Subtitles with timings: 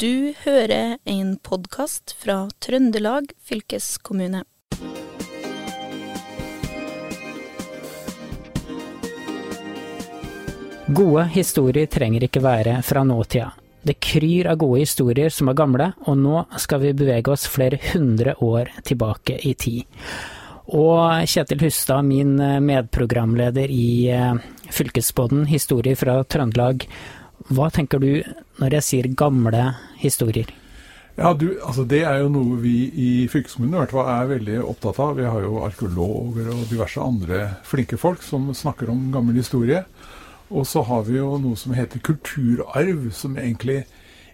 [0.00, 4.46] Du hører en podkast fra Trøndelag fylkeskommune.
[10.88, 13.50] Gode historier trenger ikke være fra nåtida.
[13.84, 17.76] Det kryr av gode historier som er gamle, og nå skal vi bevege oss flere
[17.90, 20.00] hundre år tilbake i tid.
[20.80, 24.36] Og Kjetil Hustad, min medprogramleder i eh,
[24.72, 26.88] Fylkesbåten Historier fra Trøndelag.
[27.48, 28.20] Hva tenker du
[28.60, 29.70] når jeg sier gamle
[30.00, 30.50] historier?
[31.20, 34.58] Ja, du, altså Det er jo noe vi i fylkeskommunen i hvert fall er veldig
[34.62, 35.16] opptatt av.
[35.18, 39.82] Vi har jo arkeologer og diverse andre flinke folk som snakker om gammel historie.
[40.50, 43.84] Og så har vi jo noe som heter kulturarv, som egentlig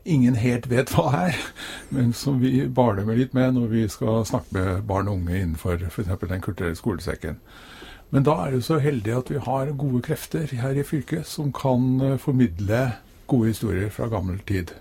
[0.06, 1.40] ingen helt vet hva er,
[1.94, 5.40] men som vi barner med litt med når vi skal snakke med barn og unge
[5.40, 6.12] innenfor f.eks.
[6.22, 7.40] Den kulturelle skolesekken.
[8.14, 11.50] Men da er det så heldig at vi har gode krefter her i fylket som
[11.54, 12.84] kan eh, formidle
[13.26, 14.72] gode historier fra gammel tid.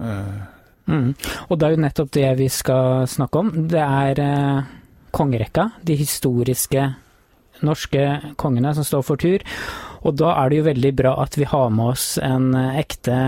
[0.00, 0.42] Eh.
[0.90, 1.14] Mm.
[1.48, 3.52] Og det er jo nettopp det vi skal snakke om.
[3.70, 4.72] Det er eh,
[5.14, 6.90] kongerekka, de historiske
[7.64, 8.04] norske
[8.40, 9.44] kongene som står for tur.
[10.04, 13.18] Og da er det jo veldig bra at vi har med oss en eh, ekte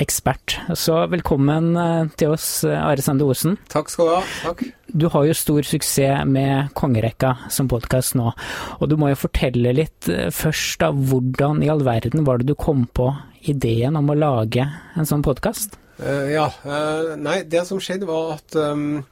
[0.00, 0.56] ekspert.
[0.74, 3.56] Så velkommen eh, til oss, eh, Are Sande Osen.
[3.70, 4.22] Takk skal du ha.
[4.42, 4.64] Takk.
[4.90, 8.32] Du har jo stor suksess med Kongerekka som podkast nå,
[8.78, 12.54] og du må jo fortelle litt først da, hvordan i all verden var det du
[12.58, 13.08] kom på
[13.50, 15.78] ideen om å lage en sånn podkast?
[15.98, 19.02] Uh, ja, uh, nei, det som skjedde var at um,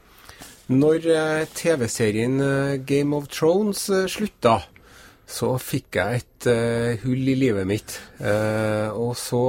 [0.73, 1.07] når
[1.55, 2.39] TV-serien
[2.87, 4.61] Game of Thrones slutta,
[5.27, 7.99] så fikk jeg et uh, hull i livet mitt.
[8.23, 9.43] Og så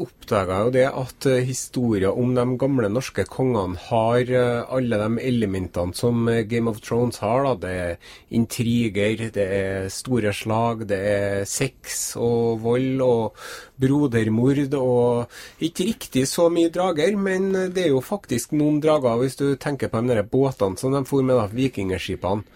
[0.00, 4.30] oppdaga jo det at uh, historier om de gamle norske kongene har
[4.72, 7.44] alle de elementene som Game of Thrones har.
[7.46, 7.54] Da.
[7.62, 13.42] Det er intriger, det er store slag, det er sex og vold og
[13.82, 19.38] brodermord og ikke riktig så mye drager, men det er jo faktisk noen drager hvis
[19.40, 22.46] du tenker på de båtene som de for med, da, vikingskipene.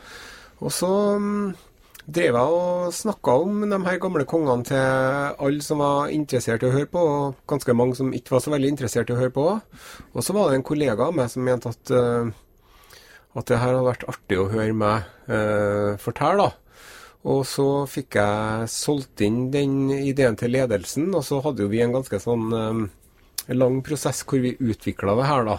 [0.64, 0.88] Og så
[1.20, 1.54] um,
[2.06, 4.76] drev jeg og snakka om de her gamle kongene til
[5.42, 8.52] alle som var interessert i å høre på, og ganske mange som ikke var så
[8.54, 9.46] veldig interessert i å høre på.
[10.14, 12.30] Og så var det en kollega av meg som mente at, uh,
[13.34, 16.46] at det her hadde vært artig å høre meg uh, fortelle.
[16.46, 16.92] da.
[17.26, 21.82] Og så fikk jeg solgt inn den ideen til ledelsen, og så hadde jo vi
[21.82, 22.84] en ganske sånn um,
[23.50, 25.58] lang prosess hvor vi utvikla det her, da.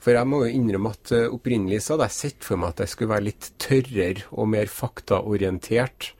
[0.00, 2.84] For jeg må jo innrømme at uh, opprinnelig så hadde jeg sett for meg at
[2.84, 6.12] jeg skulle være litt tørrere og mer faktaorientert.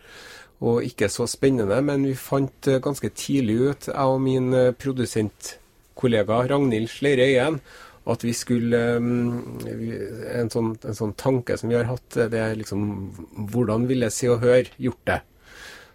[0.60, 4.74] Og ikke så spennende, men vi fant uh, ganske tidlig ut, jeg og min uh,
[4.76, 7.60] produsentkollega Ragnhild Sleire Øyen,
[8.10, 12.80] at vi skulle en, sånn, en, sånn, tanke som vi har hatt, det er liksom
[13.52, 15.18] Hvordan vil jeg Se og Hør gjort det?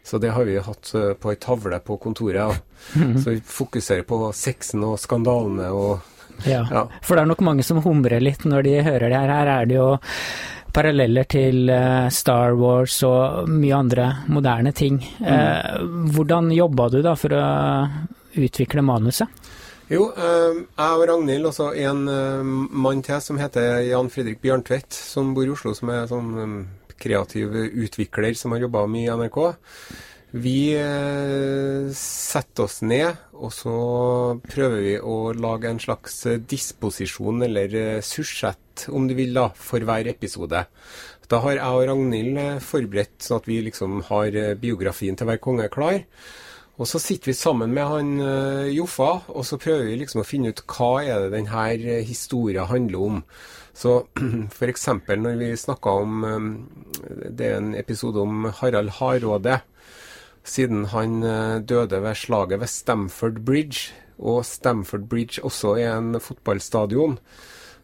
[0.06, 2.62] Så det har vi hatt på ei tavle på kontoret.
[2.94, 3.18] -hmm.
[3.24, 6.00] Så vi fokuserer på sexen og skandalene og
[6.44, 6.66] ja.
[6.72, 6.84] ja.
[7.02, 9.34] For det er nok mange som humrer litt når de hører det her.
[9.36, 9.90] Her er det jo
[10.76, 15.00] paralleller til uh, Star Wars og mye andre moderne ting.
[15.20, 15.28] Mm.
[15.28, 17.46] Uh, hvordan jobba du da for å
[18.36, 19.32] utvikle manuset?
[19.88, 22.04] Jo, uh, jeg og Ragnhild, også en
[22.74, 26.66] mann til som heter Jan Fredrik Bjørntvedt, som bor i Oslo, som er sånn
[27.00, 29.40] kreativ utvikler som har jobba mye i NRK.
[30.36, 33.76] Vi eh, setter oss ned, og så
[34.44, 39.46] prøver vi å lage en slags eh, disposisjon, eller eh, sursett, om du vil, da,
[39.56, 40.66] for hver episode.
[41.32, 45.70] Da har jeg og Ragnhild forberedt sånn at vi liksom har biografien til hver konge
[45.72, 46.04] klar.
[46.76, 48.10] Og så sitter vi sammen med han
[48.76, 53.06] Joffa, og så prøver vi liksom å finne ut hva er det denne historien handler
[53.08, 53.22] om.
[53.72, 53.96] Så
[54.58, 54.86] f.eks.
[55.08, 56.28] når vi snakka om
[57.32, 59.62] Det er en episode om Harald Hardråde
[60.46, 63.92] siden han eh, døde ved slaget ved Stamford Bridge,
[64.22, 67.18] og Stamford Bridge også er en fotballstadion,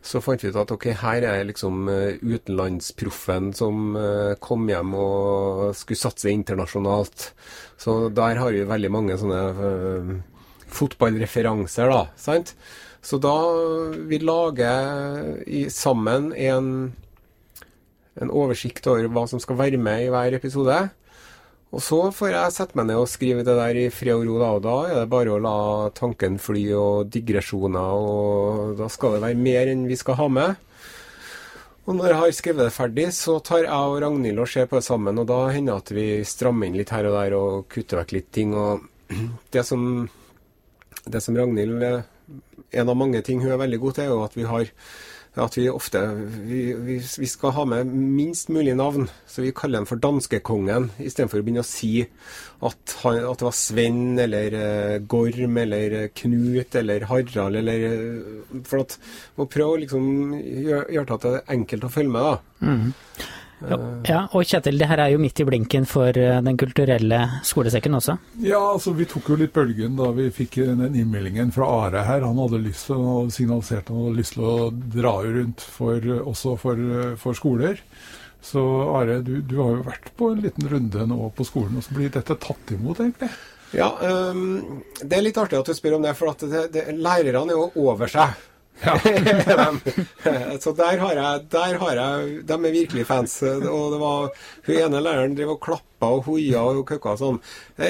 [0.02, 4.96] så fant vi ut at ok, her er liksom eh, utenlandsproffen som eh, kom hjem
[4.98, 7.32] og skulle satse internasjonalt.
[7.82, 9.42] Så der har vi veldig mange sånne
[10.72, 12.06] fotballreferanser, da.
[12.16, 12.56] sant?
[13.02, 13.34] Så da
[14.06, 16.68] vi lager i, sammen en,
[18.22, 20.78] en oversikt over hva som skal være med i hver episode.
[21.72, 24.40] Og så får jeg sette meg ned og skrive det der i fred og ro,
[24.42, 24.50] da.
[24.58, 25.60] Og da er det bare å la
[25.96, 30.60] tanken fly og digresjoner, og da skal det være mer enn vi skal ha med.
[31.88, 34.78] Og når jeg har skrevet det ferdig, så tar jeg og Ragnhild og ser på
[34.78, 37.64] det sammen, og da hender det at vi strammer inn litt her og der og
[37.72, 38.52] kutter vekk litt ting.
[38.54, 38.84] Og
[39.56, 39.86] det som,
[41.08, 42.04] det som Ragnhild
[42.72, 44.70] En av mange ting hun er veldig god til, er jo at vi har
[45.40, 46.00] at vi ofte
[46.44, 49.08] vi, vi, vi, skal ha med minst mulig navn.
[49.28, 53.48] Så vi kaller den for danskekongen, istedenfor å begynne å si at, han, at det
[53.48, 58.98] var Sven eller uh, Gorm eller uh, Knut eller Harald eller uh, For at
[59.40, 62.68] å prøve å liksom gjøre, gjør det enkelt å følge med, da.
[62.68, 62.92] Mm.
[63.62, 67.98] Ja, og Kjetil, det her er jo midt i blinken for eh, Den kulturelle skolesekken
[68.00, 68.18] også?
[68.42, 72.26] Ja, altså vi tok jo litt bølgen da vi fikk den innmeldingen fra Are her.
[72.26, 76.10] Han hadde lyst til, han hadde signalisert han hadde lyst til å dra rundt for,
[76.34, 76.84] også for,
[77.22, 77.80] for skoler.
[78.42, 81.78] Så Are, du, du, har jo vært på en liten runde nå på skolen.
[81.78, 83.30] og så blir dette tatt imot, egentlig?
[83.72, 83.94] Ja,
[84.34, 87.60] um, det er litt artig at du spør om det, for det, det, lærerne er
[87.60, 88.34] jo over seg.
[88.82, 88.96] Ja.
[90.64, 93.36] så der har, jeg, der har jeg De er virkelig fans.
[93.46, 94.32] Og det var
[94.68, 97.42] Hun ene læreren drev og klappa og hoia og køkka og sånn.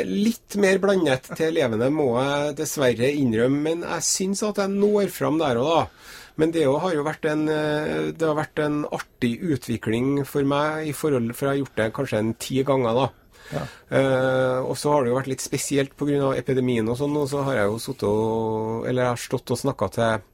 [0.07, 5.13] Litt mer blandet til elevene må jeg dessverre innrømme, men jeg syns at jeg når
[5.15, 5.79] fram der og da.
[6.39, 10.93] Men det har jo vært en, det har vært en artig utvikling for meg, i
[10.95, 12.99] forhold, for jeg har gjort det kanskje en ti ganger.
[12.99, 13.09] da.
[13.51, 13.63] Ja.
[13.91, 16.31] Uh, og så har det jo vært litt spesielt pga.
[16.39, 19.59] epidemien og sånn, og så har jeg jo sittet og Eller jeg har stått og
[19.59, 20.27] snakka til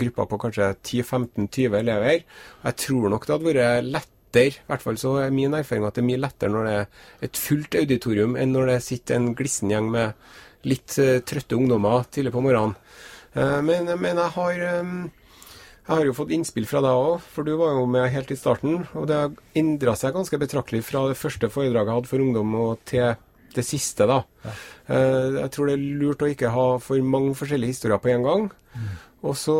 [0.00, 2.22] grupper på kanskje 10-15-20 elever.
[2.62, 5.96] Jeg tror nok det hadde vært lettere, i hvert fall så er min erfaring at
[5.96, 9.30] det er mye lettere når det er et fullt auditorium, enn når det sitter en
[9.38, 12.74] glissen gjeng med litt uh, trøtte ungdommer tidlig på morgenen.
[13.36, 14.98] Uh, men, men, jeg har um,
[15.86, 18.38] jeg har jo fått innspill fra deg òg, for du var jo med helt i
[18.38, 18.80] starten.
[18.98, 22.56] Og det har endra seg ganske betraktelig fra det første foredraget jeg hadde for ungdom,
[22.58, 23.12] og til
[23.54, 24.08] det siste.
[24.10, 24.24] da.
[24.42, 24.54] Ja.
[25.44, 28.48] Jeg tror det er lurt å ikke ha for mange forskjellige historier på en gang.
[28.74, 28.88] Mm.
[29.26, 29.56] Og så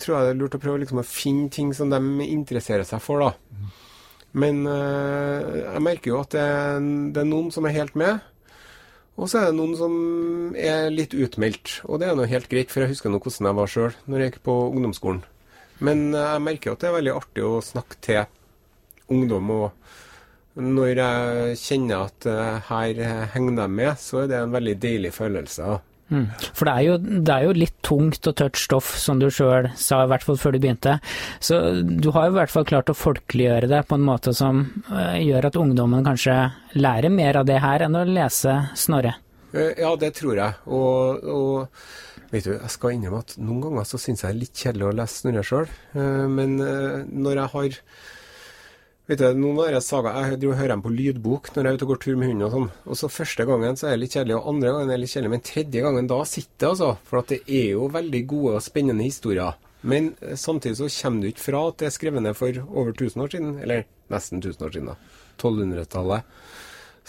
[0.00, 3.02] tror jeg det er lurt å prøve liksom å finne ting som de interesserer seg
[3.04, 3.34] for, da.
[4.40, 6.44] Men øh, jeg merker jo at det
[7.14, 8.20] det er, noen som er helt med.
[9.20, 9.94] Og så er det noen som
[10.56, 11.80] er litt utmeldt.
[11.90, 14.22] Og det er noe helt greit, for jeg husker nå hvordan jeg var sjøl når
[14.22, 15.24] jeg gikk på ungdomsskolen.
[15.84, 18.22] Men jeg merker at det er veldig artig å snakke til
[19.10, 19.50] ungdom.
[19.56, 23.04] Og når jeg kjenner at øh, her
[23.34, 25.80] henger de med, så er det en veldig deilig følelse.
[26.10, 26.26] Mm.
[26.42, 29.70] For det er, jo, det er, jo, litt tungt og tørt stoff, som du sjøl
[29.78, 30.98] sa, i hvert fall før du begynte.
[31.38, 34.64] Så du har jo i hvert fall klart å folkeliggjøre det på en måte som
[34.90, 36.36] uh, gjør at ungdommen kanskje
[36.78, 39.16] lærer mer av det her enn å lese Snorre.
[39.52, 40.58] Eh, ja, det tror jeg.
[40.70, 44.42] Og, og vet du, jeg skal innrømme at noen ganger så syns jeg det er
[44.44, 45.76] litt kjedelig å lese Snorre sjøl.
[45.94, 47.82] Uh, men uh, når jeg har
[49.10, 51.78] Vet du, noen av disse saga, Jeg driver hører dem på lydbok når jeg er
[51.80, 52.44] ute og går tur med hunden.
[52.46, 52.68] og sånn.
[52.86, 55.10] Og så Første gangen så er det litt kjedelig, og andre gangen er det litt
[55.10, 55.30] kjedelig.
[55.32, 56.90] Men tredje gangen da sitter det, altså.
[57.08, 59.58] For at det er jo veldig gode og spennende historier.
[59.82, 62.92] Men eh, samtidig så kommer du ikke fra at det er skrevet ned for over
[62.94, 63.58] 1000 år siden.
[63.64, 63.82] Eller
[64.14, 64.96] nesten 1000 år siden, da.
[65.42, 66.22] 1200-tallet.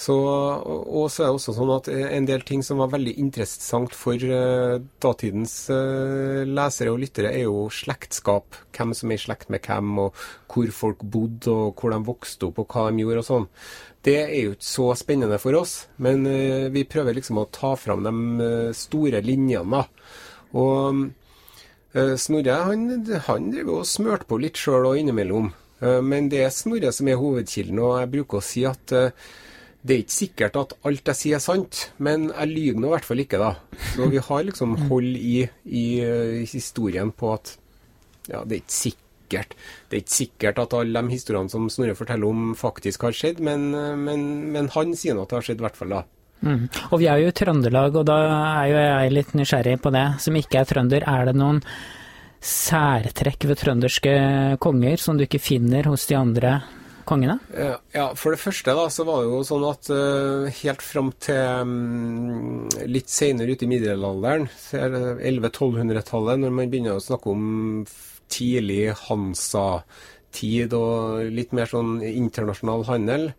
[0.01, 3.93] Så, og så er det også sånn at en del ting som var veldig interessant
[3.93, 8.57] for uh, datidens uh, lesere og lyttere, er jo slektskap.
[8.73, 12.49] Hvem som er i slekt med hvem, og hvor folk bodde, og hvor de vokste
[12.49, 13.45] opp, og hva de gjorde og sånn.
[14.01, 17.75] Det er jo ikke så spennende for oss, men uh, vi prøver liksom å ta
[17.77, 19.83] fram de store linjene.
[20.57, 21.09] Og
[21.91, 22.85] Snorre han,
[23.27, 25.49] han driver og smørte på litt sjøl og innimellom.
[26.07, 28.93] Men det er Snorre som er hovedkilden, og jeg bruker å si at
[29.81, 32.93] det er ikke sikkert at alt jeg sier er sant, men jeg lyver nå i
[32.95, 33.53] hvert fall ikke, da.
[33.95, 35.85] Så vi har liksom hold i, i,
[36.41, 37.55] i historien på at
[38.29, 39.55] ja, det er ikke sikkert.
[39.89, 43.41] Det er ikke sikkert at alle de historiene som Snorre forteller om, faktisk har skjedd,
[43.41, 43.71] men,
[44.05, 46.03] men, men han sier nå at det har skjedd, i hvert fall da.
[46.41, 46.67] Mm.
[46.89, 50.05] Og vi er jo i Trøndelag, og da er jo jeg litt nysgjerrig på det.
[50.21, 51.61] Som ikke er trønder, er det noen
[52.41, 54.13] særtrekk ved trønderske
[54.61, 56.55] konger som du ikke finner hos de andre
[57.07, 57.37] kongene?
[57.93, 61.65] Ja, For det første da, så var det jo sånn at uh, helt fram til
[61.65, 67.83] um, litt senere ute i middelalderen, 1100-1200-tallet, når man begynner å snakke om
[68.31, 73.31] tidlig Hansa-tid og litt mer sånn internasjonal handel,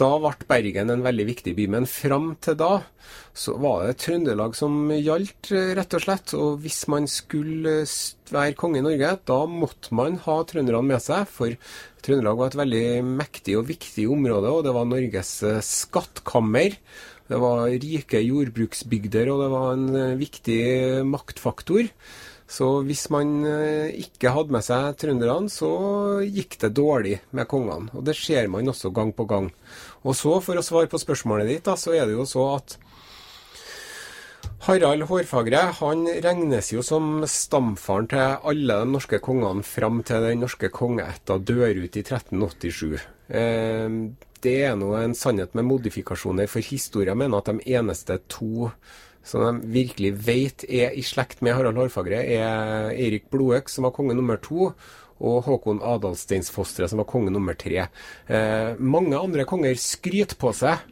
[0.00, 1.66] da ble Bergen en veldig viktig by.
[1.72, 2.72] Men fram til da
[3.36, 6.34] så var det Trøndelag som gjaldt, rett og slett.
[6.36, 7.78] Og hvis man skulle
[8.32, 11.28] være konge i Norge, da måtte man ha trønderne med seg.
[11.32, 11.56] For
[12.04, 16.78] Trøndelag var et veldig mektig og viktig område, og det var Norges eh, skattkammer.
[17.26, 20.62] Det var rike jordbruksbygder, og det var en eh, viktig
[21.08, 21.88] maktfaktor.
[22.46, 25.70] Så hvis man eh, ikke hadde med seg trønderne, så
[26.22, 27.90] gikk det dårlig med kongene.
[27.98, 29.50] Og det ser man også gang på gang.
[30.06, 32.76] Og så, for å svare på spørsmålet ditt, da, så er det jo så at
[34.66, 40.40] Harald Hårfagre han regnes jo som stamfaren til alle de norske kongene fram til den
[40.42, 42.94] norske kongeætta dør ut i 1387.
[43.26, 43.98] Eh,
[44.46, 48.70] det er nå en sannhet med modifikasjoner, for historien mener at de eneste to
[49.26, 53.94] som de virkelig vet er i slekt med Harald Hårfagre, er Eirik Blodøk, som var
[53.96, 54.70] konge nummer to,
[55.16, 57.88] og Håkon Adalsteinsfostre, som var konge nummer tre.
[58.28, 60.84] Eh, mange andre konger skryter på seg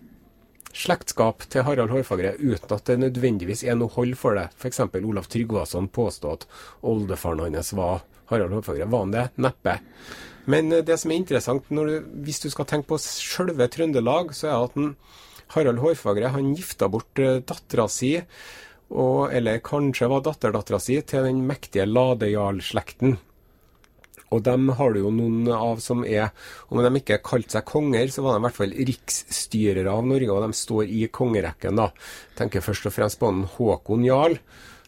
[0.75, 4.49] slektskap til Harald Hårfagre uten at det nødvendigvis er noe hold for det.
[4.59, 4.83] F.eks.
[4.99, 6.47] Olav Tryggvason påstod at
[6.83, 8.89] oldefaren hans var Harald Hårfagre.
[8.91, 9.29] Var han det?
[9.45, 9.79] Neppe.
[10.51, 14.51] Men eh, det som er interessant, du, hvis du skal tenke på sjølve Trøndelag, så
[14.51, 14.95] er at den,
[15.55, 18.17] Harald Hårfagre han gifta bort uh, dattera si,
[18.95, 23.17] og, eller kanskje var datterdattera si, til den mektige ladejarlslekten.
[24.35, 26.33] Og dem har du jo noen av som er
[26.73, 30.31] Om de ikke kalte seg konger, så var de i hvert fall riksstyrere av Norge,
[30.33, 31.91] og de står i kongerekken, da.
[32.39, 34.39] Tenker først og fremst på den Håkon Jarl,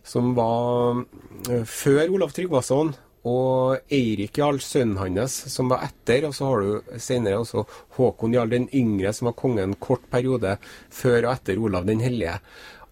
[0.07, 1.05] som var
[1.51, 2.95] eh, før Olav Tryggvason.
[3.26, 6.28] Og Eirik Jarl, sønnen hans, som var etter.
[6.28, 7.64] Og så har du senere også
[7.99, 10.56] Håkon Jarl den yngre, som var konge en kort periode
[10.95, 12.38] før og etter Olav den hellige.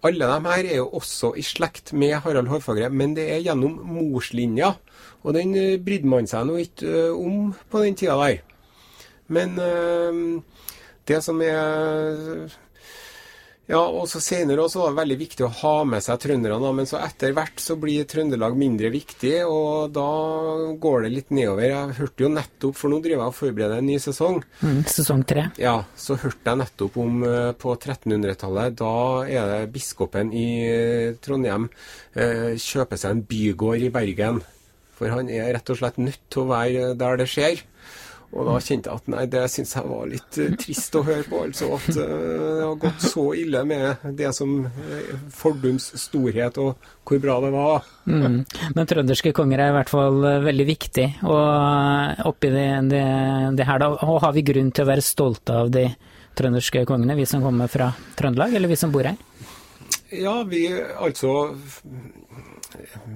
[0.04, 3.78] Alle de her er jo også i slekt med Harald Hårfagre, men det er gjennom
[3.88, 4.74] morslinja.
[5.24, 8.42] Og den eh, brydde man seg nå ikke eh, om på den tida der.
[9.32, 10.42] Men øh,
[11.08, 12.52] det som er
[13.71, 16.88] ja, og så Senere også var det veldig viktig å ha med seg trønderne, men
[16.88, 20.09] så etter hvert så blir Trøndelag mindre viktig, og da
[20.80, 21.64] går det litt nedover.
[21.71, 24.42] Jeg hørte jo nettopp, for nå driver jeg og forbereder en ny sesong.
[24.61, 25.47] Mm, sesong tre.
[25.61, 27.25] Ja, så hørte jeg nettopp om
[27.61, 28.76] på 1300-tallet.
[28.80, 28.94] Da
[29.25, 30.49] er det biskopen i
[31.25, 31.71] Trondheim
[32.12, 34.42] eh, kjøper seg en bygård i Bergen.
[34.94, 37.64] For han er rett og slett nødt til å være der det skjer.
[38.33, 41.26] Og da kjente jeg at nei, det syns jeg var litt uh, trist å høre
[41.28, 41.43] på.
[41.47, 46.88] Altså at uh, det har gått så ille med det som uh, fordums storhet og
[47.04, 47.90] hvor bra det var.
[48.09, 48.40] Mm.
[48.75, 51.07] Men trønderske konger er i hvert fall veldig viktig.
[51.28, 53.04] Og oppi det, det,
[53.61, 55.87] det her, da, og har vi grunn til å være stolte av de
[56.35, 59.21] trønderske kongene, vi som kommer fra Trøndelag, eller vi som bor her?
[60.14, 61.52] Ja, vi altså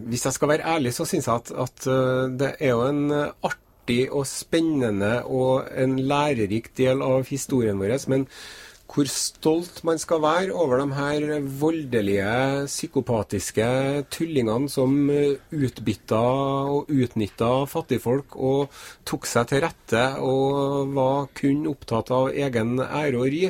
[0.09, 3.11] hvis jeg skal være ærlig, så syns jeg at, at, eh, det er jo en
[3.15, 3.49] eh,
[3.89, 7.97] artig og spennende og en lærerik del av historien vår.
[8.09, 8.27] Men
[8.89, 16.21] hvor stolt man skal være over de her voldelige, psykopatiske tullingene som eh, utbytta
[16.73, 18.73] og utnytta fattigfolk og
[19.05, 23.45] tok seg til rette og var kun opptatt av egen ære og ri.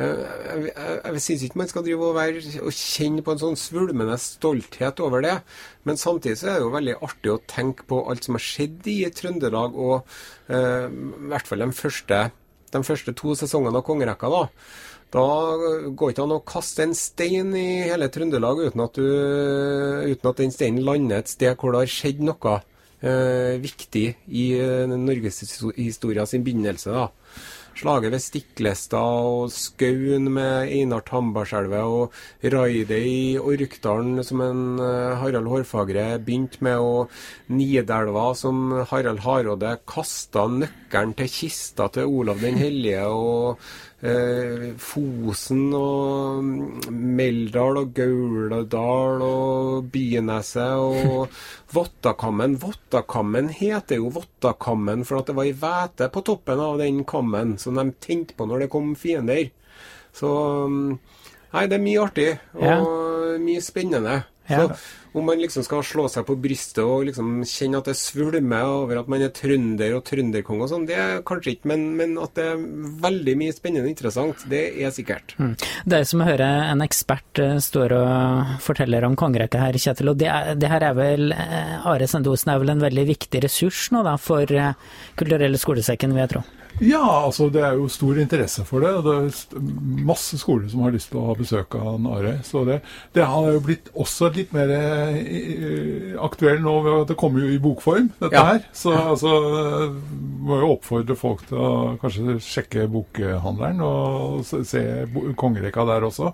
[0.00, 3.42] Eh, jeg, jeg, jeg syns ikke man skal drive og, være, og kjenne på en
[3.42, 5.38] sånn svulmende stolthet over det.
[5.88, 8.88] Men samtidig så er det jo veldig artig å tenke på alt som har skjedd
[8.92, 10.14] i Trøndelag, og
[10.48, 12.24] eh, i hvert fall de første
[12.72, 14.42] de første to sesongene av kongerekka, da,
[15.12, 15.24] da
[15.92, 19.04] går ikke an å kaste en stein i hele Trøndelag uten at, du,
[20.08, 22.54] uten at den steinen lander et sted hvor det har skjedd noe
[23.02, 26.94] eh, viktig i eh, norgeshistoria sin begynnelse.
[26.96, 27.10] da.
[27.72, 32.12] Slaget ved Stiklestad og Skaun med Einar Tambarskjelvet og
[32.52, 37.08] raidet i Orkdalen som en uh, Harald Hårfagre begynte med, og
[37.48, 43.06] Nidelva som Harald Hardråde kasta nøkkelen til kista til Olav den hellige.
[43.08, 43.91] og eh,
[44.82, 46.42] Fosen og
[46.90, 51.30] Meldal og Gauldal og Byneset og
[51.76, 52.56] Vottakammen.
[52.62, 57.54] Vottakammen heter jo Vottakammen for at det var ei hvete på toppen av den kammen
[57.62, 59.52] som de tente på når det kom fiender.
[60.12, 60.32] Så
[61.52, 62.76] Nei, det er mye artig og ja.
[63.42, 64.22] mye spennende.
[64.48, 64.66] Ja.
[65.12, 69.02] Om man liksom skal slå seg på brystet og liksom kjenne at det svulmer over
[69.02, 72.32] at man er trønder og trønderkong og sånn, det er kanskje ikke, men, men, at
[72.38, 72.62] det er
[73.04, 75.36] veldig mye spennende og interessant, det er sikkert.
[75.36, 75.52] Mm.
[75.84, 80.14] Det er som å høre en ekspert uh, står og forteller om kongerekka her, Kjetil.
[80.14, 83.44] Og det, er, det, her er vel Are Sende Osen er vel en veldig viktig
[83.44, 84.72] ressurs nå da, for uh,
[85.20, 86.44] Kulturelle skolesekken, vil jeg tro?
[86.80, 88.92] Ja, altså det er jo stor interesse for det.
[89.04, 92.38] Det er masse skoler som har lyst til å ha besøk av Are.
[92.46, 92.80] Så det,
[93.12, 95.01] det har jo blitt også litt mer eh,
[96.22, 96.74] aktuell nå.
[97.08, 98.44] Det kommer jo i bokform, dette ja.
[98.52, 98.66] her.
[98.76, 99.32] Så altså,
[100.42, 101.70] må jo oppfordre folk til å
[102.02, 104.84] kanskje sjekke bokhandleren og se
[105.38, 106.32] kongerekka der også.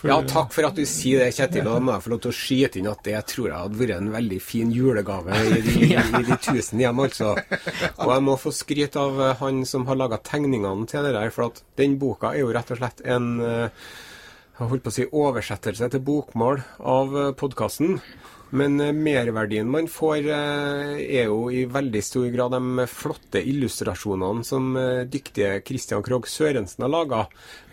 [0.00, 1.66] For, ja, takk for at du sier det, Kjetil.
[1.66, 3.80] Og da må jeg få lov til å skyte inn at det tror jeg hadde
[3.82, 5.74] vært en veldig fin julegave i de,
[6.20, 7.34] i de tusen hjem, altså.
[7.98, 11.28] Og jeg må få skryte av eh, han som har laga tegningene til det der,
[11.34, 14.09] for at den boka er jo rett og slett en eh, jeg
[14.68, 18.00] holdt på å si oversettelse til bokmål av eh, podkasten.
[18.50, 24.72] Men merverdien man får, er jo i veldig stor grad de flotte illustrasjonene som
[25.06, 27.20] dyktige Christian Krogh Sørensen har laga.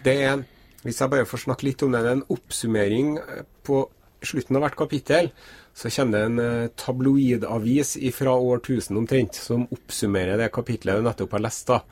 [0.06, 0.44] Det er
[0.88, 3.86] hvis jeg bare får snakke litt om det, en oppsummering eh, på
[4.26, 5.32] slutten av hvert kapittel
[5.78, 11.36] så kommer det en eh, tabloidavis fra årtusen omtrent, som oppsummerer det kapitlet du nettopp
[11.38, 11.68] har lest.
[11.70, 11.84] da.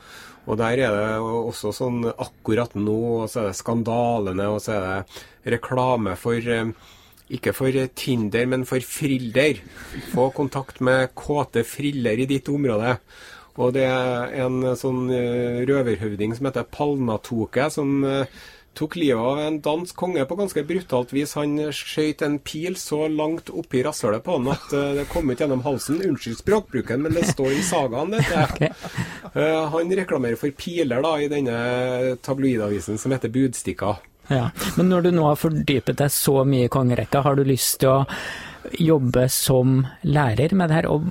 [0.46, 4.75] Og der er det også sånn akkurat nå, og så er det skandalene, og så
[4.77, 6.74] er det reklame for eh,
[7.36, 9.62] ikke for Tinder, men for Frilder.
[10.12, 12.98] Få kontakt med kåte friller i ditt område.
[13.55, 18.01] Og det er en sånn eh, røverhøvding som heter Palnatoke, som
[18.75, 21.36] tok livet av en dansk konge på ganske brutalt vis.
[21.39, 25.41] Han skjøt en pil så langt oppi rasshølet på han at eh, det kom ut
[25.41, 26.01] gjennom halsen.
[26.05, 28.44] Unnskyld språkbruken, men det står i sagaen, dette.
[28.55, 28.70] Okay.
[29.34, 31.55] Uh, han reklamerer for piler da, i denne
[32.24, 33.96] tabloidavisen som heter Budstikka.
[34.27, 37.82] Ja, Men når du nå har fordypet deg så mye i kongerekka, har du lyst
[37.84, 38.05] til å
[38.82, 41.10] jobbe som lærer med det her, og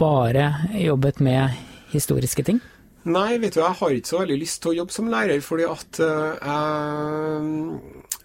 [0.00, 1.58] bare jobbet med
[1.92, 2.62] historiske ting?
[3.08, 5.64] Nei, vet du, jeg har ikke så veldig lyst til å jobbe som lærer, fordi
[5.64, 6.34] at uh,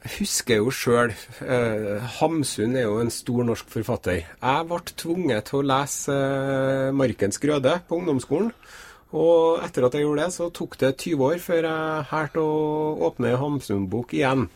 [0.04, 4.26] jeg husker jo sjøl uh, Hamsun er jo en stor norsk forfatter.
[4.28, 8.52] Jeg ble tvunget til å lese uh, 'Markens grøde' på ungdomsskolen.
[9.16, 12.56] Og etter at jeg gjorde det, så tok det 20 år før jeg hørte å
[13.08, 14.50] åpne Hamsun-bok igjen.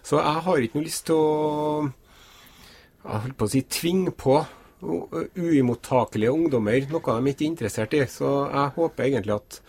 [0.00, 1.90] Så jeg har ikke noe lyst til å
[3.08, 4.40] jeg holdt på å si tvinge på
[4.82, 8.04] uimottakelige ungdommer noe de ikke er interessert i.
[8.10, 9.60] Så jeg håper egentlig at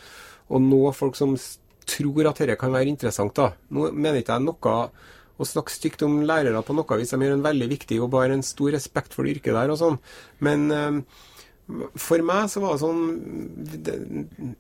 [0.49, 1.35] å nå folk som
[1.89, 3.53] tror at dette kan være interessant, da.
[3.73, 4.75] Nå mener ikke jeg noe
[5.39, 7.13] å snakke stygt om lærere på noe vis.
[7.13, 9.71] de gjør en veldig viktig jobb og har en stor respekt for det yrket der
[9.71, 9.97] og sånn.
[10.43, 11.03] Men um,
[11.95, 14.55] for meg så var det sånn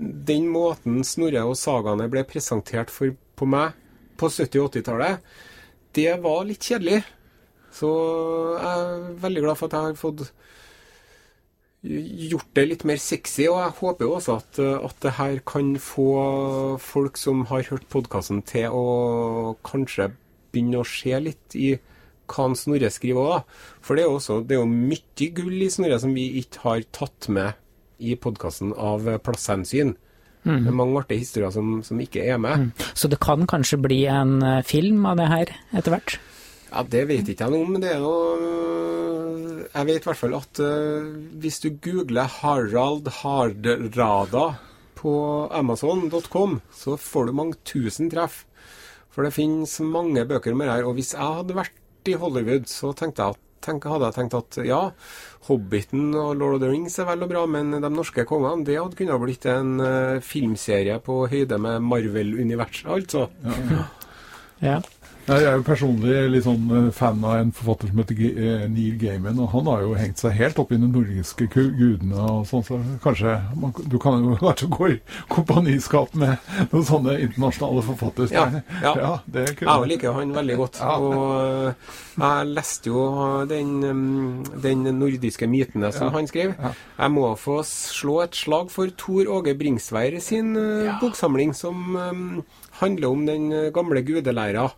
[0.00, 3.76] den måten Snorre og sagaene ble presentert for på meg
[4.20, 5.20] på 70- og 80-tallet,
[5.96, 7.00] det var litt kjedelig.
[7.74, 7.90] Så
[8.56, 10.24] jeg er veldig glad for at jeg har fått
[11.80, 15.72] gjort det litt mer sexy, og jeg håper jo også at, at det her kan
[15.80, 16.10] få
[16.82, 20.10] folk som har hørt podkasten til å kanskje
[20.52, 21.72] begynne å se litt i
[22.30, 23.56] hva Snorre skriver òg.
[23.82, 26.84] For det er også det er jo mye gull i Snorre som vi ikke har
[26.94, 27.56] tatt med
[28.00, 29.96] i podkasten av plasshensyn.
[30.44, 30.62] Mm.
[30.64, 32.68] Det er mange artige historier som, som, ikke er med.
[32.68, 32.92] Mm.
[32.96, 36.16] Så det kan kanskje bli en eh, film av det her etter hvert?
[36.70, 40.20] Ja, Det vet ikke jeg noe om, men det er noe Jeg vet i hvert
[40.20, 41.10] fall at uh,
[41.42, 44.46] hvis du googler Harald Hardrada
[45.00, 45.12] på
[45.56, 48.42] amazon.com, så får du mange tusen treff.
[49.10, 50.84] For det finnes mange bøker om det her.
[50.84, 54.36] Og hvis jeg hadde vært i Hollywood, så tenkte jeg at tenk, hadde jeg tenkt
[54.36, 54.80] at ja,
[55.48, 58.78] Hobbiten og Lord of the Rings er vel og bra, men De norske kongene, det
[58.78, 63.28] hadde kunnet blitt en uh, filmserie på høyde med Marvel-universet, altså.
[63.44, 63.84] Ja.
[64.66, 64.78] ja.
[65.30, 68.96] Jeg er jo personlig litt sånn eh, fan av en forfatter som heter eh, Neil
[68.98, 69.38] Gaiman.
[69.38, 72.78] og Han har jo hengt seg helt opp i de nordiske gudene og sånn, så
[73.04, 74.96] kanskje man, du kan jo kanskje gå i
[75.30, 78.30] kompaniskap med noen sånne internasjonale forfattere.
[78.34, 78.46] Ja,
[78.82, 78.94] ja.
[78.98, 80.80] ja det kunne Jeg liker han veldig godt.
[80.82, 80.96] Ja.
[80.98, 83.04] Og eh, jeg leste jo
[83.50, 86.14] den, mm, den nordiske mytene som ja.
[86.16, 86.56] han skrev.
[86.58, 90.56] Jeg må få slå et slag for Tor Åge Bringsvær sin
[91.00, 92.26] boksamling, som um,
[92.82, 94.72] handler om den gamle gudelæra.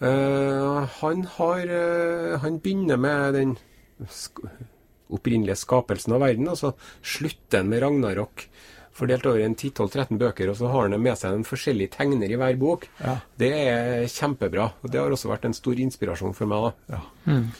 [0.00, 3.50] Uh, han har uh, Han begynner med den
[5.10, 6.70] opprinnelige skapelsen av verden, og så
[7.02, 8.46] slutter han med Ragnarok
[9.00, 12.38] fordelt over en 10-12-13 bøker, og så har han med seg en forskjellig tegner i
[12.40, 12.86] hver bok.
[13.00, 13.16] Ja.
[13.40, 14.70] Det er kjempebra.
[14.82, 16.68] og Det har også vært en stor inspirasjon for meg.
[16.68, 16.96] da.
[16.96, 17.02] Ja.
[17.30, 17.50] Mm.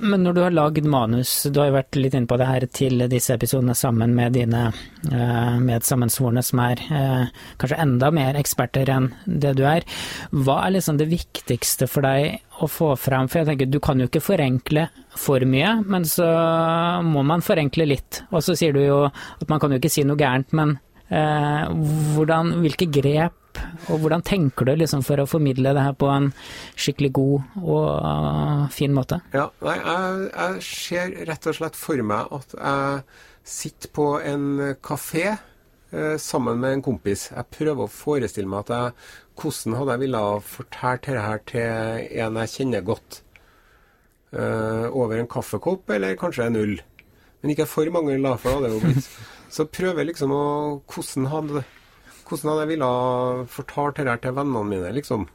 [0.00, 2.66] Men når du har lagd manus, du har jo vært litt inne på det her
[2.72, 8.90] til disse episodene sammen med dine eh, medsammensvorne, som er eh, kanskje enda mer eksperter
[8.92, 9.86] enn det du er.
[10.32, 13.28] Hva er liksom det viktigste for deg å få fram?
[13.28, 16.26] For jeg tenker, du kan jo ikke forenkle for mye, men så
[17.06, 18.22] må man forenkle litt.
[18.30, 20.76] Og så sier du jo at man kan jo ikke si noe gærent, men
[21.08, 21.66] eh,
[22.16, 23.42] hvordan, hvilke grep
[23.88, 26.30] og hvordan tenker du liksom for å formidle det her på en
[26.76, 29.20] skikkelig god og uh, fin måte?
[29.32, 33.04] Ja, nei, jeg, jeg, ser rett og slett for meg at jeg
[33.46, 34.48] sitter på en
[34.84, 37.28] kafé eh, sammen med en kompis.
[37.30, 42.20] Jeg prøver å forestille meg at jeg, hvordan hadde jeg ville fortalt dette her til
[42.24, 43.22] en jeg kjenner godt
[44.32, 46.76] uh, over en kaffekopp, eller kanskje en ull.
[47.42, 49.10] Men ikke for mange ull, for da hadde det jo blitt
[49.56, 50.44] Så prøver liksom å
[50.90, 51.62] Hvordan hadde,
[52.26, 52.92] hvordan hadde jeg ville
[53.54, 55.28] fortalt dette til vennene mine, liksom.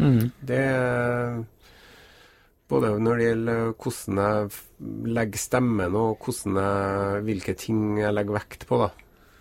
[0.00, 0.30] Mm.
[0.40, 0.64] Det
[2.70, 8.66] Både når det gjelder hvordan jeg legger stemmen, og jeg, hvilke ting jeg legger vekt
[8.68, 8.92] på, da.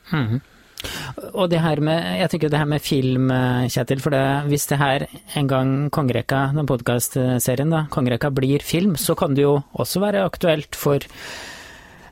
[0.09, 0.39] Mm.
[1.33, 4.67] Og det her med, jeg tenker det her med film, eh, Kjetil, for det, hvis
[4.71, 5.05] det her
[5.39, 10.25] en gang Kongerekka, den podkastserien, da, Kongerekka blir film, så kan det jo også være
[10.25, 11.03] aktuelt for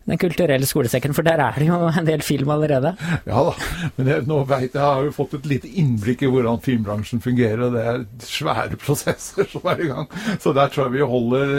[0.07, 2.93] Den kulturelle skolesekken, for der er det jo en del film allerede.
[3.27, 3.55] Ja da,
[3.97, 7.65] men jeg, nå vet, jeg har jo fått et lite innblikk i hvordan filmbransjen fungerer,
[7.65, 10.07] og det er svære prosesser som er i gang.
[10.39, 11.51] Så der tror jeg vi holder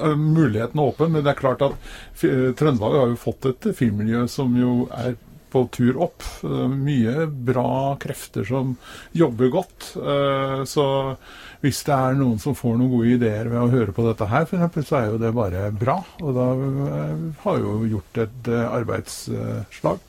[0.00, 1.12] uh, muligheten åpen.
[1.12, 1.76] Men det er klart at
[2.24, 5.20] Trøndelag har jo fått et filmmiljø som jo er
[5.52, 6.24] på tur opp.
[6.44, 8.76] Uh, mye bra krefter som
[9.16, 9.92] jobber godt.
[10.70, 10.84] så
[11.60, 14.46] hvis det er noen som får noen gode ideer ved å høre på dette her,
[14.48, 15.98] f.eks., så er jo det bare bra.
[16.24, 20.06] Og da eh, har jo gjort et arbeidsslag.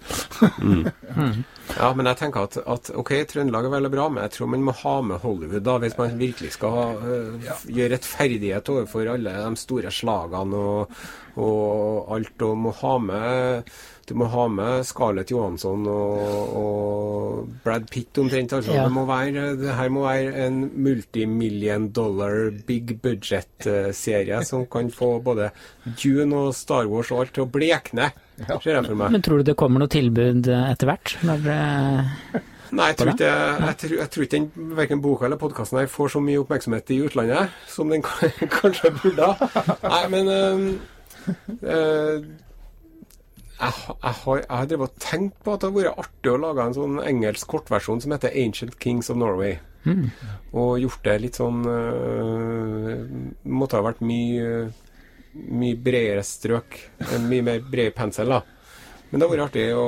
[0.61, 0.83] mm.
[1.11, 1.41] Mm.
[1.75, 4.63] Ja, men jeg tenker at, at, ok, Trøndelag er veldig bra, men jeg tror man
[4.63, 9.33] må ha med Hollywood da, hvis man virkelig skal ha, uh, gjøre rettferdighet overfor alle
[9.41, 10.95] de store slagene og,
[11.39, 13.73] og alt, og må ha med
[14.11, 18.51] du må ha med Scarlett Johansson og, og Brad Pitt omtrent.
[18.57, 18.73] Altså.
[18.75, 18.83] Ja.
[18.83, 25.13] Det, må være, det her må være en multimillion dollar big budget-serie som kan få
[25.23, 25.53] både
[25.85, 29.15] Dune og Star Wars og alt til å blekne, ser jeg for meg.
[29.15, 31.15] Men tror du det kommer noe tilbud etter hvert?
[31.27, 31.59] Når det
[32.71, 33.29] Nei, jeg tror ikke,
[33.67, 36.93] jeg, tror, jeg tror ikke den, verken boka eller podkasten her får så mye oppmerksomhet
[36.95, 38.03] i utlandet som den
[38.59, 39.27] kanskje burde.
[39.83, 40.69] Nei, men øh,
[41.27, 42.23] jeg,
[43.61, 43.71] jeg,
[44.21, 46.77] har, jeg har drevet og tenkt på at det hadde vært artig å lage en
[46.77, 49.59] sånn engelsk kortversjon som heter 'Ancient Kings of Norway'.
[49.85, 50.09] Mm.
[50.53, 52.99] Og gjort det litt sånn uh,
[53.49, 54.67] Måtte ha vært mye
[55.33, 56.77] mye bredere strøk.
[57.23, 58.41] Mye mer bred pensel, da.
[59.09, 59.85] Men det hadde vært artig å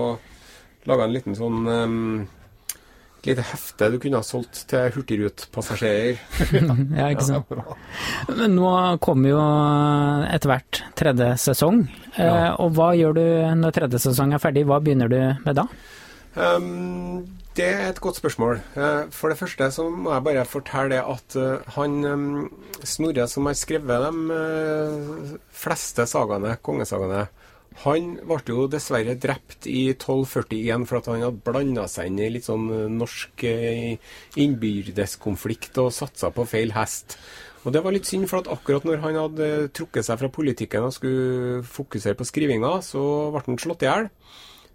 [0.90, 2.24] lage en liten sånn um,
[3.28, 6.20] lite hefte du kunne ha solgt til hurtigrutpassasjerer.
[7.00, 7.54] ja, ikke sant.
[8.30, 8.72] Men nå
[9.04, 9.44] kommer jo
[10.28, 11.86] etter hvert tredje sesong.
[12.18, 12.28] Ja.
[12.28, 13.26] Eh, og hva gjør du
[13.62, 14.66] når tredje sesong er ferdig?
[14.70, 15.68] Hva begynner du med da?
[16.34, 18.60] Um, det er et godt spørsmål.
[18.76, 22.50] Eh, for det første så må jeg bare fortelle at eh, han
[22.84, 27.28] Snorre som har skrevet de fleste sagene, kongesagaene,
[27.82, 32.30] han ble jo dessverre drept i 1241 for at han hadde blanda seg inn i
[32.36, 37.18] litt sånn eh, norsk eh, innbyrdeskonflikt og satsa på feil hest.
[37.64, 40.84] Og Det var litt synd, for at akkurat når han hadde trukket seg fra politikken
[40.84, 44.10] og skulle fokusere på skrivinga, så ble han slått i hjel.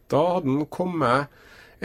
[0.08, 1.28] Da hadde han kommet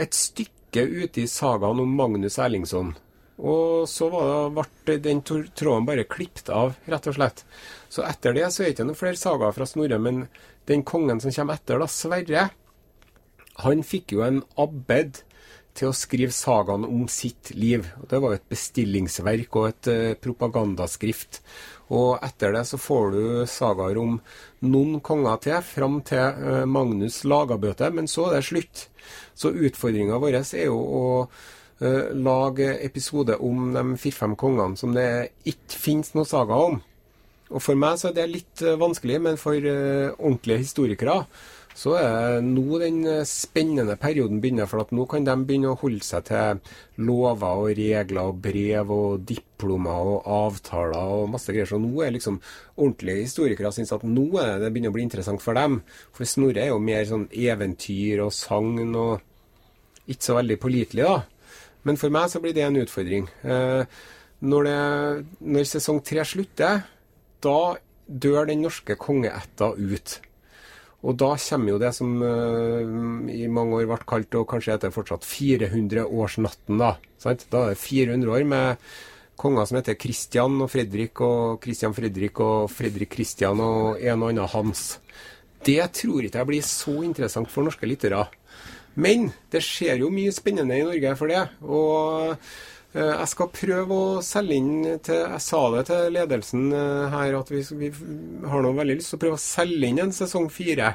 [0.00, 2.94] et stykke ute i sagaen om Magnus Erlingsson.
[3.42, 7.44] Og så ble den tråden bare klippet av, rett og slett.
[7.90, 10.26] Så etter det så er det ikke noen flere sagaer fra Snorre, men
[10.70, 12.48] den kongen som kommer etter, da, Sverre,
[13.64, 15.22] han fikk jo en abbed
[15.74, 17.86] til å skrive sagaen om sitt liv.
[18.06, 21.40] Det var jo et bestillingsverk og et uh, propagandaskrift.
[21.94, 24.16] Og etter det så får du sagaer om
[24.64, 28.86] noen konger til, fram til uh, Magnus Lagabøte, men så er det slutt.
[29.34, 31.04] Så utfordringa vår er jo å
[31.84, 35.08] uh, lage episode om de fire-fem kongene som det
[35.48, 36.80] ikke finnes noen saga om.
[37.54, 41.22] Og For meg så er det litt uh, vanskelig, men for uh, ordentlige historikere
[41.74, 44.68] så er nå den spennende perioden begynner.
[44.70, 46.60] For at nå kan de begynne å holde seg til
[47.02, 51.66] lover og regler og brev og diplomer og avtaler og masse greier.
[51.66, 52.38] Så nå er liksom
[52.76, 55.80] ordentlige historikere syns at nå er det begynner å bli interessant for dem.
[56.14, 59.18] For Snorre er jo mer sånn eventyr og sagn og
[60.06, 61.22] ikke så veldig pålitelig, da.
[61.84, 63.26] Men for meg så blir det en utfordring.
[63.44, 64.78] Når, det,
[65.44, 66.82] når sesong tre slutter
[67.44, 67.58] da
[68.04, 70.18] dør den norske kongeætta ut.
[71.04, 74.94] Og da kommer jo det som uh, i mange år ble kalt, og kanskje heter
[74.94, 76.80] fortsatt, 400-årsnatten.
[76.80, 77.44] Da sant?
[77.52, 78.86] Da er det 400 år med
[79.40, 84.30] konger som heter Kristian og Fredrik og Kristian Fredrik og Fredrik Kristian og en og
[84.30, 84.86] annen Hans.
[85.64, 88.24] Det tror ikke jeg blir så interessant for norske lyttere.
[88.94, 91.42] Men det skjer jo mye spennende i Norge for det.
[91.62, 92.38] og
[92.94, 97.34] Eh, jeg skal prøve å selge inn til Jeg sa det til ledelsen eh, her
[97.40, 97.88] at vi, vi
[98.46, 100.92] har noe veldig lyst til å prøve å selge inn en sesong fire.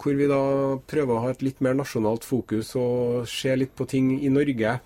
[0.00, 0.40] Hvor vi da
[0.88, 4.78] prøver å ha et litt mer nasjonalt fokus og se litt på ting i Norge.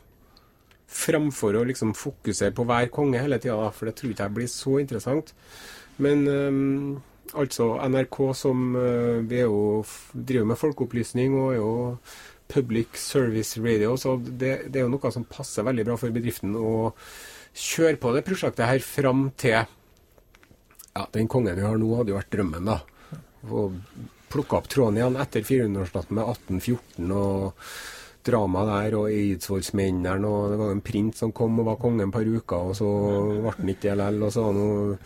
[0.96, 4.50] Framfor å liksom fokusere på hver konge hele tida, for det tror ikke jeg blir
[4.50, 5.32] så interessant.
[6.02, 6.90] Men um,
[7.34, 11.72] altså NRK som uh, Vi er jo, driver med folkeopplysning og er jo
[12.48, 13.96] public service radio.
[13.96, 16.92] Så det, det, er jo noe som passer veldig bra for bedriften å
[17.56, 22.20] kjøre på det prosjektet her fram til ja, Den kongen vi har nå, hadde jo
[22.20, 22.80] vært drømmen, da.
[23.46, 23.68] Å
[24.32, 27.66] plukke opp tråden igjen etter 400-årsnatten med 1814 og
[28.26, 32.14] drama der, og eidsvollsmennene, og det var en prins som kom og var kongen et
[32.14, 34.96] par uker, og så ble han ikke det likevel, og så var noe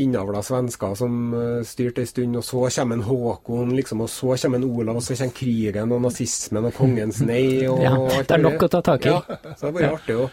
[0.00, 4.36] innavla svensker som uh, styrte en stund, og så kommer en Håkon, liksom, og så
[4.40, 7.46] kommer en Olav, og så kommer krigen og nazismen og kongens nei.
[7.68, 9.12] Og, ja, det er nok å ta tak i.
[9.12, 9.22] Ja,
[9.56, 9.96] så det er bare ja.
[9.98, 10.28] artig å,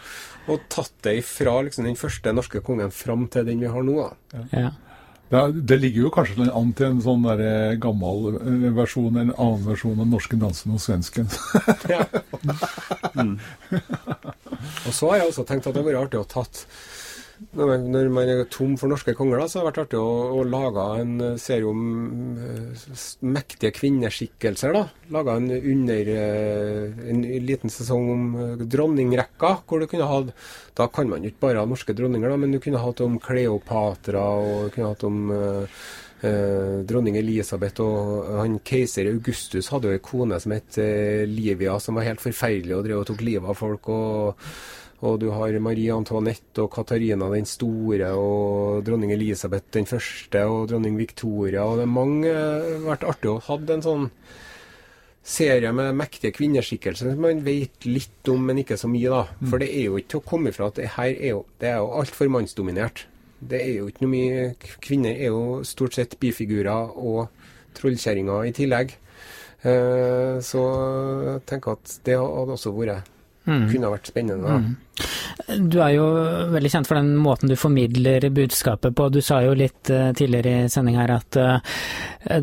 [0.50, 3.98] å tatt det fra liksom, den første norske kongen fram til den vi har nå.
[4.56, 4.72] Ja.
[5.30, 9.30] Det, det, ligger jo kanskje an til en sånn der eh, gammel eh, versjon, en
[9.36, 11.30] annen versjon av norske dansen og svensken.
[11.92, 12.08] ja.
[13.14, 13.36] mm.
[13.78, 16.64] Og så har jeg også tenkt at det hadde vært artig å tatt
[17.56, 20.42] når man er tom for norske konger, da, så har det vært artig å, å
[20.48, 21.84] lage en eh, serie om
[22.36, 22.90] uh,
[23.26, 24.76] mektige kvinneskikkelser.
[24.76, 24.84] da.
[25.16, 28.26] Lage en under uh, en liten sesong om
[28.60, 29.54] dronningrekka.
[29.66, 30.34] hvor du kunne hatt,
[30.76, 33.18] Da kan man jo ikke bare ha norske dronninger, da, men du kunne hatt om
[33.24, 35.34] Kleopatra og du kunne hatt om
[36.20, 40.76] dronning Elisabeth og han keiser Augustus hadde jo ei kone som het
[41.32, 43.88] Livia, som var helt forferdelig og drev og tok livet av folk.
[43.88, 44.50] og
[45.00, 50.68] og du har Marie Antoinette og Katarina den store og dronning Elisabeth den første og
[50.72, 51.64] dronning Victoria.
[51.64, 52.34] Og det har mange
[52.84, 54.10] vært artig å ha en sånn
[55.30, 59.22] serie med mektige kvinneskikkelser som man vet litt om, men ikke så mye, da.
[59.40, 59.50] Mm.
[59.52, 61.70] For det er jo ikke til å komme ifra at det her er jo, det
[61.72, 63.06] er jo altfor mannsdominert.
[63.40, 67.30] Det er jo ikke noe mye Kvinner er jo stort sett bifigurer og
[67.78, 68.98] trollkjerringer i tillegg.
[69.60, 70.66] Uh, så
[71.24, 73.08] jeg tenker at det hadde også vært
[73.48, 73.66] Mm.
[73.72, 74.56] Kunne ha vært spennende.
[74.60, 74.76] Mm.
[75.72, 76.06] Du er jo
[76.52, 79.08] veldig kjent for den måten du formidler budskapet på.
[79.10, 81.80] Du sa jo litt uh, tidligere i sending her at uh,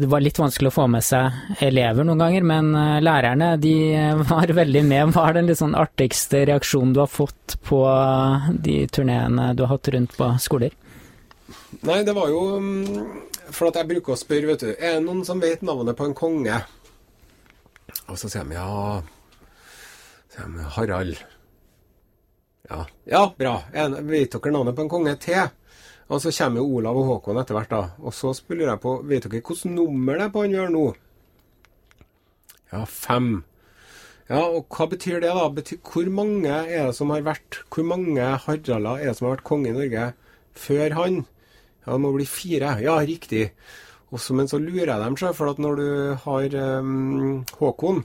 [0.01, 3.77] det var litt vanskelig å få med seg elever noen ganger, men uh, lærerne de
[4.27, 5.13] var veldig med.
[5.15, 7.85] Hva er den litt sånn artigste reaksjonen du har fått på
[8.67, 10.75] de turneene du har hatt rundt på skoler?
[11.87, 12.81] Nei, det var jo um,
[13.55, 14.71] For at jeg bruker å spørre, vet du.
[14.75, 16.57] Er det noen som vet navnet på en konge?
[18.07, 19.03] Og så sier de ja
[20.77, 21.17] Harald.
[22.69, 23.61] Ja, ja bra.
[24.03, 25.49] vet dere navnet på en konge til?
[26.07, 27.83] Og så kommer jo Olav og Håkon etter hvert, da.
[27.99, 30.73] Og så spiller jeg på Vet dere hvilket nummer det er på han vi har
[30.73, 30.87] nå?
[32.73, 33.31] Ja, fem.
[34.27, 35.47] Ja, og hva betyr det, da?
[35.55, 39.37] Betyr, hvor mange er det som har vært Hvor mange Haralder er det som har
[39.37, 40.13] vært konge i Norge
[40.57, 41.25] før han?
[41.85, 42.77] Ja, det må bli fire.
[42.83, 43.51] Ja, riktig.
[44.15, 45.89] Også, men så lurer jeg dem, for at når du
[46.23, 48.05] har um, Håkon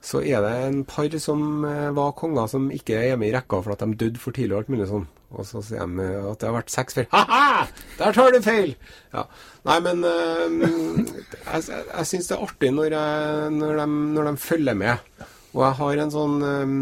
[0.00, 3.60] så er det en par som eh, var konger som ikke er med i rekka
[3.60, 5.06] for at de døde for tidlig og alt mulig sånn.
[5.30, 7.08] Og så sier de at det har vært seks før.
[7.14, 7.66] Ha-ha!
[8.00, 8.72] Der tar du feil!
[9.12, 9.26] Ja.
[9.68, 14.42] Nei, men øh, jeg, jeg syns det er artig når, jeg, når, de, når, de,
[14.42, 15.26] følger med.
[15.52, 16.78] Og jeg har en sånn øh,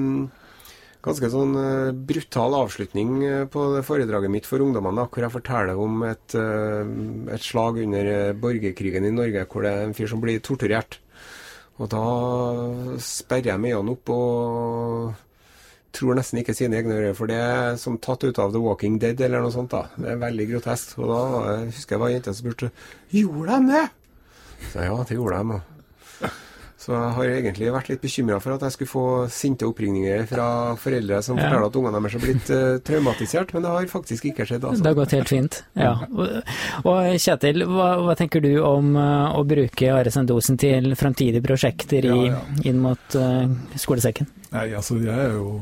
[1.09, 3.13] ganske sånn uh, brutal avslutning
[3.53, 6.83] på det foredraget mitt for ungdommene, hvor jeg forteller om et, uh,
[7.33, 10.99] et slag under borgerkrigen i Norge, hvor det er en fyr som blir torturert.
[11.79, 12.05] Og da
[13.03, 15.15] sperrer jeg øynene opp og
[15.95, 18.99] tror nesten ikke sine egne ører, for det er som tatt ut av The Walking
[19.03, 19.73] Dead eller noe sånt.
[19.73, 19.87] da.
[19.97, 20.99] Det er veldig grotesk.
[20.99, 22.71] Og da jeg husker jeg var jente som spurte
[23.15, 23.85] gjorde de det?
[24.73, 25.78] Så ja, det gjorde de.
[26.89, 30.45] Så jeg har egentlig vært litt bekymra for at jeg skulle få sinte oppringninger fra
[30.81, 31.45] foreldre som ja.
[31.45, 34.65] forteller at ungene deres har blitt uh, traumatisert, men det har faktisk ikke skjedd.
[34.65, 34.87] Altså.
[34.87, 35.91] Det har gått helt fint, ja.
[36.09, 36.55] Og,
[36.89, 42.17] og Kjetil, hva, hva, tenker du om uh, å bruke RSN-dosen til framtidige prosjekter i,
[42.31, 42.41] ja,
[42.73, 43.45] inn mot uh,
[43.77, 44.33] skolesekken?
[44.55, 45.59] Nei, altså jeg er jo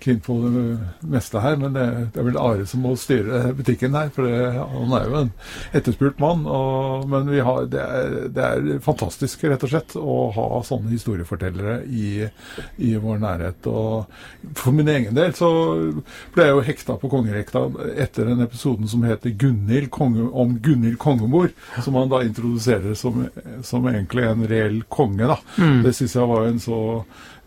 [0.00, 0.64] keen på det
[1.12, 4.10] meste her, men det, det, er vel Are som må styre butikken her.
[4.14, 5.32] For det, han er jo en
[5.76, 6.44] etterspurt mann.
[6.46, 11.80] Og, men har, det, er, det, er, fantastisk, rett og slett, å ha sånne historiefortellere
[11.86, 12.28] i,
[12.76, 13.70] i, vår nærhet.
[13.70, 15.50] Og for min egen del så
[16.34, 17.66] ble jeg jo hekta på kongerekta
[18.00, 21.50] etter den episoden som heter Gunnil, konge, om Gunhild kongemor,
[21.82, 23.26] som han da introduserer som,
[23.66, 25.26] som egentlig en reell konge.
[25.30, 25.40] da.
[25.58, 25.82] Mm.
[25.86, 26.80] Det syns jeg var en så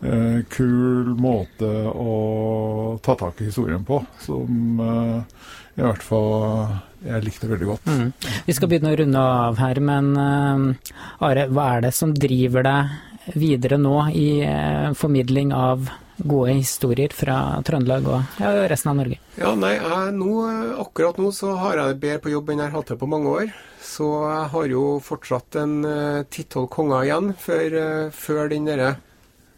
[0.04, 6.68] eh, kul måte å ta tak i historien på, som eh, i hvert fall
[7.04, 7.88] jeg likte veldig godt.
[7.90, 8.12] Mm.
[8.46, 12.64] Vi skal begynne å runde av her, men eh, Are, hva er det som driver
[12.66, 12.94] deg
[13.32, 15.86] videre nå i uh, formidling av
[16.16, 17.36] gode historier fra
[17.66, 19.16] Trøndelag og ja, resten av Norge?
[19.40, 20.34] Ja, nei, jeg, nå,
[20.82, 23.08] Akkurat nå så har jeg det bedre på jobb enn jeg har hatt det på
[23.10, 23.54] mange år.
[23.84, 28.94] Så jeg har jo fortsatt en uh, ti-tolv konger igjen før, uh, før den derre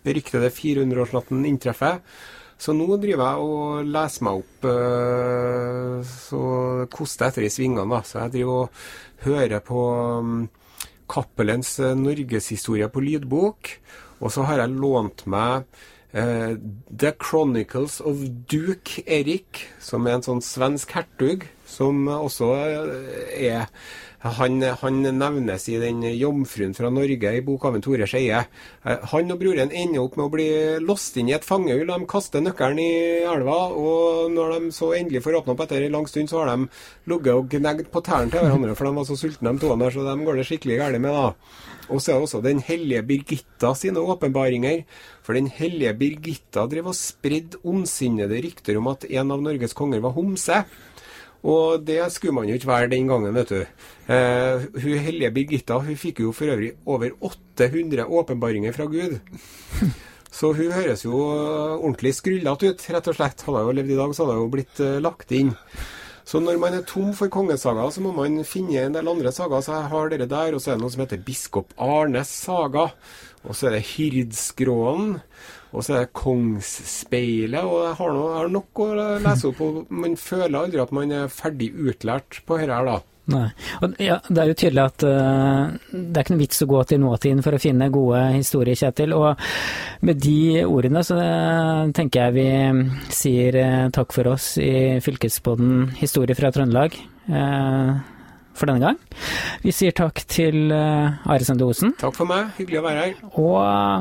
[0.06, 2.00] beryktede 400-årsnatten inntreffer.
[2.56, 6.44] Så nå driver jeg og leser meg opp uh, så
[6.92, 7.84] koster etter i svingene.
[7.90, 8.00] da.
[8.06, 9.82] Så jeg driver og hører på
[10.22, 10.38] um,
[11.10, 13.74] Cappelens uh, norgeshistorie på lydbok.
[14.24, 15.68] Og så har jeg lånt meg
[16.16, 16.56] uh,
[16.88, 22.54] The Chronicles of Duke Erik, som er en sånn svensk hertug, som også
[23.36, 23.68] er
[24.38, 28.42] han, han, nevnes i den 'Jomfruen fra Norge' i boka av Tore Skeie.
[28.84, 30.48] Eh, han og broren ender opp med å bli
[30.82, 31.86] låst inn i et fangehull.
[31.86, 35.96] De kaster nøkkelen i elva, og når de så endelig får åpne opp etter en
[35.98, 36.68] lang stund, så har de
[37.12, 39.94] ligget og gnegd på tærne til hverandre, for de var så sultne, de to der,
[39.94, 41.66] så dem går det skikkelig galt med, da.
[41.86, 44.82] Og så er det også Den hellige Birgitta sine åpenbaringer.
[45.22, 50.02] For Den hellige Birgitta drev og spredde ondsinnede rykter om at en av Norges konger
[50.02, 50.64] var homse.
[51.46, 53.60] Og det skulle man jo ikke være den gangen, vet du.
[54.10, 59.18] Eh, hun hellige Birgitta hun fikk jo for øvrig over 800 åpenbaringer fra Gud.
[60.36, 63.44] Så hun høres jo ordentlig skrullete ut, rett og slett.
[63.46, 65.54] Hadde hun levd i dag, så hadde hun blitt uh, lagt inn.
[66.26, 69.62] Så når man er tom for kongesagaer, så må man finne en del andre sagaer.
[69.64, 72.88] Så jeg har dere der, og så er det noe som heter Biskop Arnes saga.
[73.46, 75.14] Og så er det Hirdsgråen.
[75.72, 77.64] Og så er det Kongsspeilet.
[77.64, 78.88] Og jeg har, noe, jeg har nok å
[79.24, 79.60] lese opp.
[79.66, 83.02] Og man føler aldri at man er ferdig utlært på dette her, da.
[83.26, 83.48] Nei.
[83.82, 86.82] Og ja, det er jo tydelig at uh, det er ikke noe vits å gå
[86.86, 89.16] til nåtiden for å finne gode historier, Kjetil.
[89.18, 89.42] Og
[90.06, 95.96] med de ordene så uh, tenker jeg vi sier uh, takk for oss i fylkespodden
[95.98, 97.00] Historie fra Trøndelag
[98.56, 98.98] for denne gang.
[99.62, 101.94] Vi sier takk til Are Sende Osen.
[102.00, 103.14] Takk for meg, hyggelig å være her.
[103.42, 103.58] Og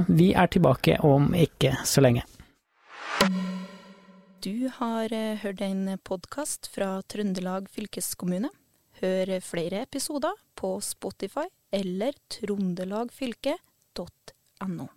[0.09, 2.23] vi er tilbake om ikke så lenge.
[4.45, 5.07] Du har
[5.41, 8.49] hørt en podkast fra Trøndelag fylkeskommune.
[9.01, 14.87] Hør flere episoder på Spotify eller trondelagfylket.no.